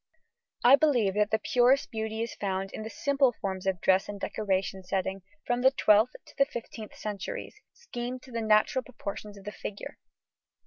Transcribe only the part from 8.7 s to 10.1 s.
proportions of the figure.